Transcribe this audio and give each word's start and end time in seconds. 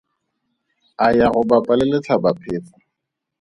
A 1.05 1.07
ya 1.17 1.25
go 1.33 1.41
bapa 1.49 1.73
le 1.77 1.85
letlhabaphefo. 1.91 2.73